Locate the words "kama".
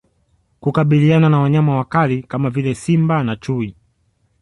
2.23-2.49